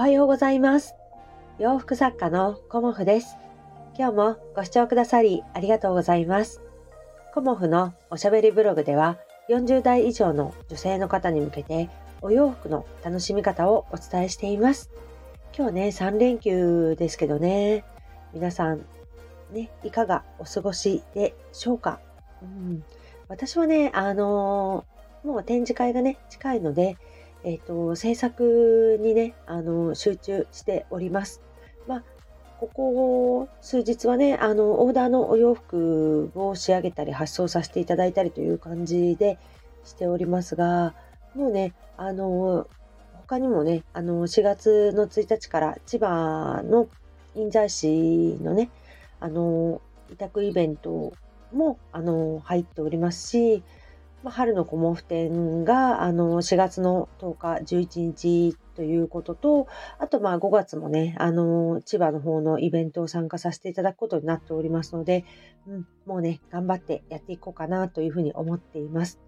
[0.00, 0.94] はようございます。
[1.58, 3.36] 洋服作家のコモフです。
[3.98, 6.62] 今日もご視聴くださりありがとうございます。
[7.34, 9.18] コモフのおしゃべりブログでは
[9.50, 11.90] 40代以上の女性の方に向けて
[12.22, 14.90] お洋服の楽しみ方をお伝えしています。
[15.54, 17.84] 今日ね、3連休ですけどね、
[18.32, 18.86] 皆さん
[19.52, 22.00] ね、いかがお過ごしでしょうか、
[22.40, 22.82] うん、
[23.28, 26.96] 私はね、あのーもう展示会がね、近いので、
[27.44, 31.40] えっ、と、制作にね、あの、集中しております。
[31.86, 32.04] まあ、
[32.58, 39.38] ここ数日はね、あの、オーダーのお洋服を仕上げたり発送させていただいたりという感じで
[39.84, 40.94] しておりますが、
[41.34, 42.66] もうね、あの、
[43.14, 46.88] 他にもね、あの、4月の1日から千葉の
[47.34, 48.68] 印西市のね、
[49.20, 49.80] あの、
[50.12, 51.14] 委託イベント
[51.52, 53.62] も、あの、入っておりますし、
[54.22, 59.66] まあ、春のコモフ展があの4月の10日、11日ということと、
[59.98, 65.24] あとまあ5月もね、あの千葉の方のイベントを参加させていただくことになっておりますので、
[65.66, 69.20] うん、もうね、頑張ってやっていこうかなというふうに思っています。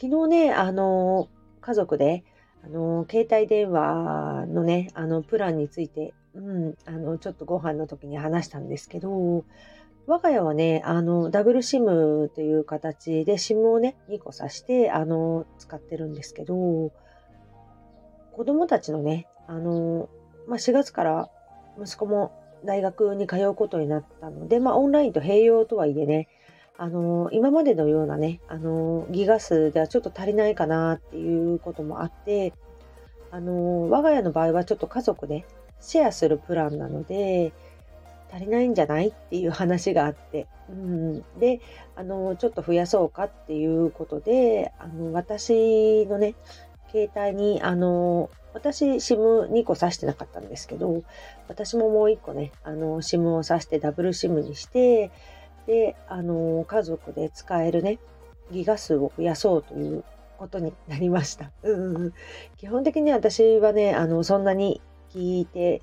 [0.00, 1.28] 昨日ね、あの
[1.60, 2.24] 家族で、
[2.64, 9.44] あの携帯電話のね、あのプランについて、うん、あのちょっとご飯の時に話したんですけど、
[10.06, 16.92] 我が家はね、あの、ダブルシムという形で、シムをね、2個挿して、あの、使ってるんですけど、
[18.32, 20.08] 子供たちのね、あの、
[20.48, 21.30] まあ、4月から
[21.80, 22.32] 息子も
[22.64, 26.28] 大学に通うことになったので、まあ、オンラインと併用とはいえね、
[26.76, 32.54] あの、今までのようなね、あの、ギガ数ではちょっと足りないかなっていうこともあって、
[33.30, 35.46] あの、我が家の場合はちょっと家族で
[35.80, 37.52] シェアするプランなので、
[38.32, 39.08] 足りないんじゃない？
[39.08, 41.60] っていう話があって、うん、で
[41.96, 46.34] あのちょっと増やそうかっていうことであの私のね
[46.90, 51.02] 携帯にあの私 SIM2 個挿してなかったんですけど
[51.48, 55.10] 私ももう1個ねあの SIM を挿してダブル SIM にして
[55.66, 57.98] であの家族で使えるね
[58.50, 60.04] ギガ数を増やそうという
[60.38, 61.50] ことになりました。
[61.62, 62.14] うん、
[62.56, 64.80] 基本的に私はねあのそんなに
[65.14, 65.82] 聞いて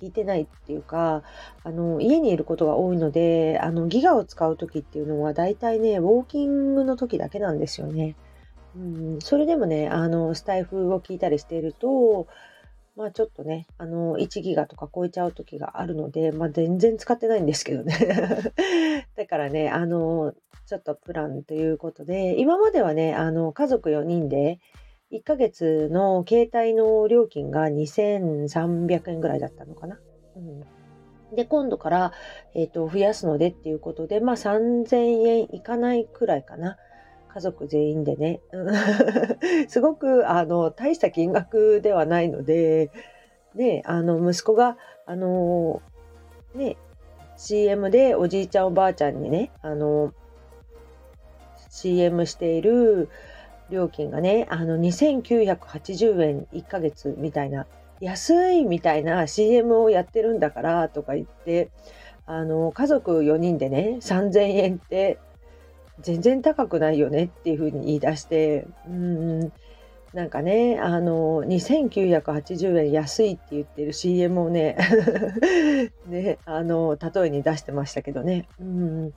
[0.00, 1.22] 聞いてないっていうか、
[1.64, 8.16] あの、家にいることが多いので、あの、ギガを使う時っていうのは、大体ね、ウォーキングの時だけなんですよね。
[8.76, 12.28] うん、それでもね、あの、スタイフを聞いたりしていると、
[12.98, 17.94] まあちょっとね、あの、1ギガとか超えちゃう時があるので、まあ全然使ってないんですけどね。
[19.16, 20.34] だからね、あの、
[20.66, 24.58] ちょっとプランということで、今まではね、あの、家族4人で、
[25.12, 29.98] 1ヶ月の携帯の料金が2300円ぐらいだったのかな。
[30.36, 32.12] うん、で、今度から、
[32.54, 36.76] えーと、増やすのでっていうことで、まあ3000円いかないくらいかな。
[37.28, 38.40] 家族全員でね。
[39.68, 42.90] すごく、あの、大した金額ではないので、
[43.54, 44.76] ね、あの、息子が、
[45.06, 45.82] あの、
[46.54, 46.76] ね、
[47.36, 50.12] CM でおじいちゃんおばあちゃんにね、あの、
[51.70, 53.08] CM している、
[53.70, 57.66] 料金がね、あの、2980円1ヶ月みたいな、
[58.00, 61.70] 安いみたいな CM をやってるんだからとか言って、
[62.26, 65.18] あの、家族4人でね、3000円って
[66.00, 69.52] 全然高くないよねっていうふうに言い出して、うん、
[70.12, 74.76] なんかね、あの、2980円安いって言ってる CM をね、
[76.06, 79.14] ね、あの、例えに出してましたけどね、うん、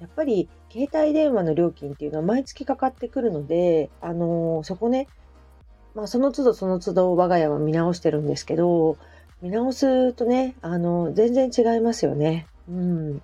[0.00, 5.08] やっぱり携帯電話の料金っていうのは毎月かかってくるので、あのー、そこね、
[5.94, 8.98] まあ、その都度その都度我が家は見直してるんですけど、
[9.40, 12.46] 見直すとね、あのー、全然違いますよね。
[12.68, 13.22] うん。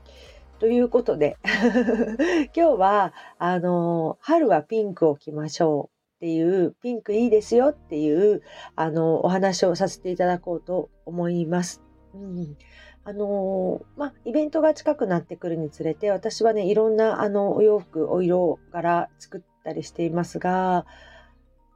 [0.58, 1.38] ということで、
[2.54, 8.42] 今日は、あのー、春はピンクを着ましょうっていう、ピンクいいですよっていう、
[8.76, 11.82] あのお話をさせていただこうと思います。
[12.14, 12.56] うん
[13.02, 20.84] あのー、まあ、イベントが近くなってくるにつれて、私はね、いろんな、あの、お洋服、お色柄作ったりしていますが、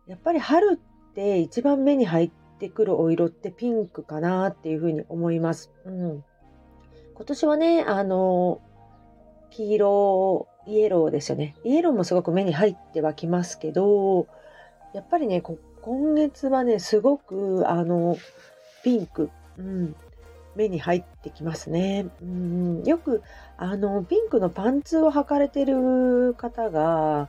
[0.07, 5.73] やっぱり春って一番目に入ってくるお色ってピンクかなっていうふうに思います。
[5.87, 6.25] うん。
[7.15, 11.57] 今年はね、あのー、黄色、イエローですよね。
[11.65, 14.27] イエローもすごく目に入ってはきますけど、
[14.93, 18.19] やっぱりね、今月はね、すごく、あの、
[18.83, 19.97] ピンク、うん、
[20.56, 22.06] 目に入ってきますね。
[22.23, 23.23] うんよく
[23.56, 27.29] あのピンクのパンツを履かれてる方が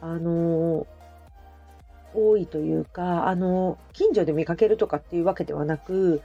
[0.00, 0.86] あの
[2.14, 6.22] 多いというかあの近所で見かけるとかっていうわけではなく、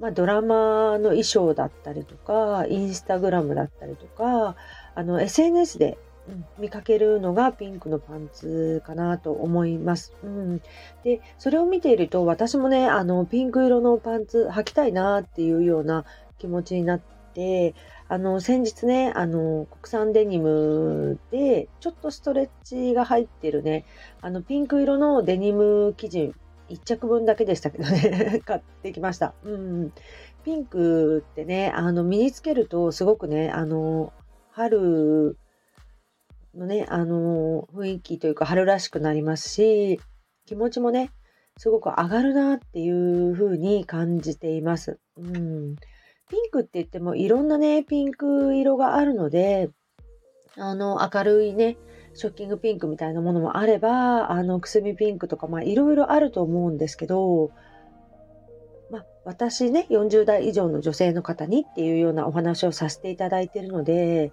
[0.00, 4.56] まあ、ドラマの衣装だったりとかインスタグラムだったりとか
[4.94, 5.98] あの SNS で
[6.28, 10.14] うん、見かけるのがピンクのパンツかなと思います。
[10.22, 10.62] うん、
[11.02, 16.04] で、それを見ていると私もね、あの、ピンク色のパンツ履きたいなっていうような
[16.38, 17.00] 気持ちになっ
[17.34, 17.74] て、
[18.08, 23.84] あの、先日ね、あの、国産デニムで、ちょっとストレッチが入ってるね、
[24.20, 26.34] あの、ピンク色のデニム生地、
[26.68, 29.34] 1着分だけでしたけどね、 買ってきました。
[29.44, 29.92] うん。
[30.44, 34.12] ピンクってね、あの、身につけるとすごくね、あの、
[34.50, 35.36] 春
[36.58, 40.00] のね、あの、雰囲気というか春らしくなりますし、
[40.46, 41.10] 気持ちもね、
[41.56, 44.98] すごく上がるなっていう風に感じています。
[45.16, 45.76] うん。
[46.28, 49.70] ピンクって言ってもいろんなね、ピンク色があるので、
[50.56, 51.76] あの、明るいね、
[52.14, 57.50] ショッキングピンクみたいなものもあれば、あの、くすみピンクとか、まあ、いろいろあると思うんですけど、
[58.90, 64.32] まあ、私ね、40代以上の女性の方にっていうようなお話をさせていただいているので、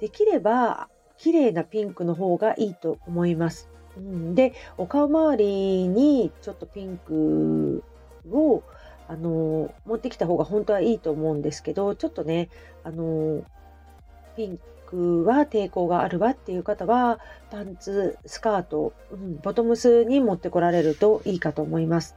[0.00, 0.88] できれば、
[1.18, 3.68] 綺麗なピンクの方がいいと思います。
[3.96, 7.82] うん、で、お顔周りにちょっとピンク
[8.30, 8.62] を、
[9.08, 12.48] あの、持ってきた方が本当はいいと思うんですけど、ちょっとね、
[12.84, 13.42] あの、
[14.36, 17.18] ピンクは抵抗があるわっていう方は、
[17.50, 22.16] パンツ、スカート、うん、ボトムスに持ってこられるといいかと思います。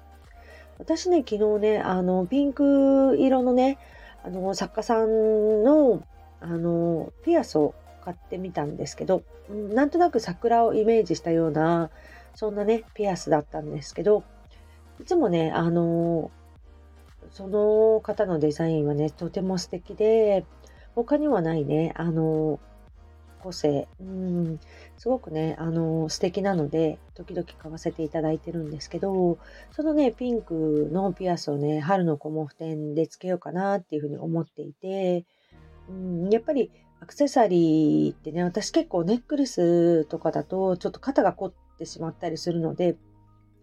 [0.78, 3.78] 私ね、昨日ね、あの、ピンク色のね、
[4.24, 6.04] あの、作家さんの、
[6.42, 11.90] あの、ピアスを買ってみたんですけど、なんとなく桜をイメージしたような、
[12.36, 14.24] そんなね、ピアスだったんですけど、
[15.00, 16.32] いつもね、あの、
[17.32, 20.46] その方のデザインはね、とても素敵で、
[20.96, 22.60] 他にはないね、あの、
[23.40, 24.60] 個性、うん、
[24.98, 29.38] すごくね、あの、素敵なので、時々買わせていただいてるんですけど、
[29.72, 35.26] そのね、ピンクのピアスをね、春のコモフ展でつけようかなっていうふうに思っていて、
[35.90, 42.98] うん、やっぱりアクセサリーってね、私結構ネックレスとかだとちょっと肩が凝ってしまったりするので、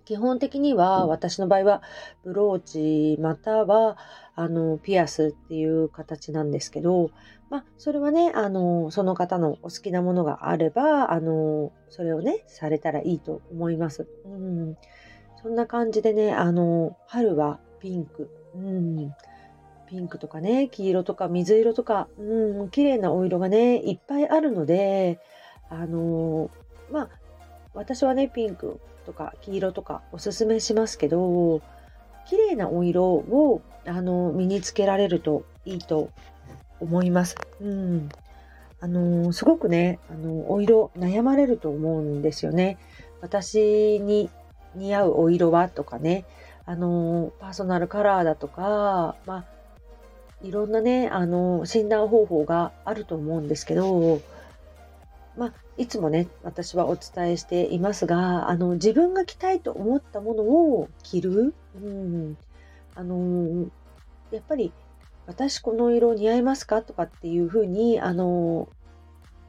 [0.07, 1.83] 基本的には私の場合は
[2.23, 3.99] ブローチまたは
[4.37, 7.11] あのピアスっていう形なんですけど、
[7.51, 14.07] まあそれはね、あのその方のお好きなものがあれば、あのそれをね、されたらいいと思います。
[14.25, 14.77] うん、
[15.43, 18.31] そんな感じでね、あの春はピンク。
[18.55, 19.13] うん
[19.89, 25.21] ピンクとかね、黄色とか水色とか、うん、綺麗なお色がね、いっぱいあるので、
[25.69, 27.09] あのー、まあ、
[27.75, 31.63] 私はね、ピンクとか黄色とかおすすめしますけど、
[32.29, 36.11] 綺麗なお色を、あのー、身につけられるといいと
[36.81, 37.37] 思います。
[37.61, 38.09] うん。
[38.81, 42.79] あのー、すごくね、あのお色悩まれると思うんですよね。
[43.21, 44.31] 私に
[44.75, 46.25] 似合うお色はとかね、
[46.67, 49.45] あのパーソナルカラーだとか、まあ、
[50.47, 54.21] いろんなね、あの、診断方法があると思うんですけど、
[55.37, 61.55] まあ、いつもね、私はお伝えしていますが、あの、自分が着たいと思ったものを着る。
[61.75, 62.37] うん。
[62.95, 63.67] あの、
[64.31, 64.73] やっぱり、
[65.27, 68.69] 私この色似合いますかとかっていうふうに、あの、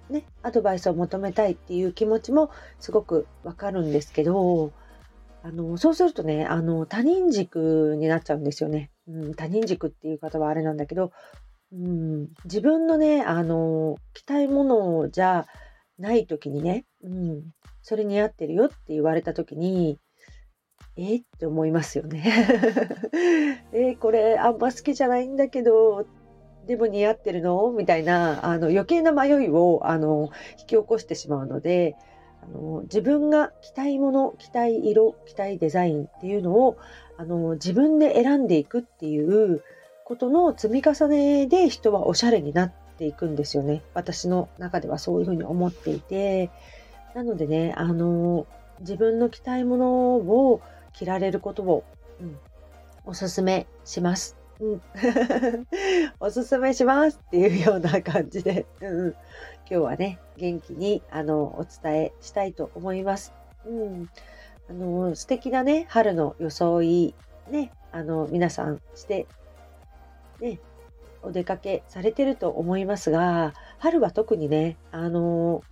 [0.10, 2.50] ね、アドバイスを求めたいっていう気持ちも
[2.80, 4.72] すごくわかるんですけど、
[5.44, 8.90] あの、そうするとね、あの、他人軸になっちゃうんですよね。
[9.08, 11.12] うん、他人軸っていう方はあれなんだけど、
[11.72, 15.46] うん、自分のね、あの、着たいものじゃ
[15.98, 17.44] ない時にね、うん、
[17.82, 20.00] それ似合ってるよって言われた時に、
[20.96, 22.24] えって思いますよね。
[23.72, 26.08] えこれあんま好きじゃないんだけど、
[26.66, 27.72] でも似合ってるの？
[27.72, 30.30] みたいな、あの余計な迷いをあの
[30.60, 31.96] 引き起こしてしまうので、
[32.42, 36.78] あの自分が着たいもの、着たい色、着たいデザインっていうのを
[37.18, 39.64] あの自分で選んでいくっていう
[40.06, 43.84] ことの積み重ねで人はおしゃれになっていくんですよね。
[43.94, 46.50] 私の中ではそういうふうに思っていて。
[47.18, 48.46] なのでね、あの
[48.80, 50.62] 自分の着たいものを
[50.94, 51.84] 着られることを、
[52.22, 52.38] うん、
[53.06, 54.38] おすすめします。
[54.60, 54.82] うん、
[56.20, 59.18] おすすめしますっていうような感じで、うん、今
[59.68, 63.34] 日はね、元気にあのお伝えしたいと思います。
[63.66, 64.10] うん
[64.70, 67.16] あの、素敵なね、春の装い、
[67.50, 69.28] ね、あの、皆さんして、
[70.42, 70.60] ね、
[71.24, 75.64] お出かけされてると思いますが、春は特にね、あの、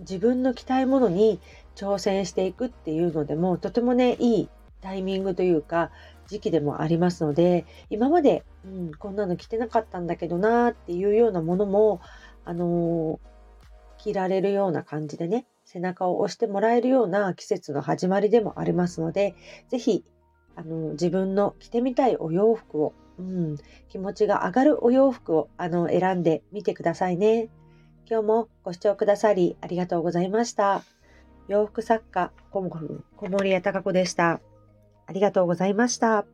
[0.00, 1.40] 自分の着たいものに
[1.76, 4.48] 挑戦していくっていうのでも、とてもね、いい
[4.80, 5.90] タイミングというか、
[6.26, 12.00] 時期でもありますので、今まで、うん、こんなの着てなかったんだけどなーっていうようなものも、
[12.46, 13.20] あの
[13.96, 19.34] 着られるような感じでね、背中を押してもらえるような季節の始まりでもありますので、
[19.68, 20.04] ぜひ、
[20.56, 23.56] あの、自分の着てみたいお洋服を、うん、
[23.88, 27.48] 気持ちが上がるお洋服を、あの、選んでみてくださいね。
[28.08, 30.82] 今日もご視聴くださりありがとうございました。
[31.48, 34.40] 洋服作家、小森屋隆子でした。
[35.06, 36.33] ありがとうございました。